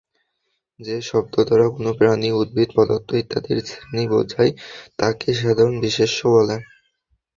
যে 0.79 0.95
শব্দ 1.01 1.33
দ্বারা 1.47 1.67
কোন 1.69 1.85
প্রাণী, 1.99 2.29
উদ্ভিদ, 2.33 2.69
পদার্থ 2.75 3.09
ইত্যাদির 3.15 3.59
শ্রেণী 3.67 4.03
বোঝায় 4.11 4.51
তাকে 4.99 5.27
সাধারণ 5.33 5.75
বিশেষ্য 5.83 6.19
বলে। 6.27 6.55